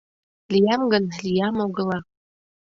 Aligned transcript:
Лиям 0.51 0.81
гын, 0.91 1.03
лиям 1.25 1.57
огыла... 1.65 1.99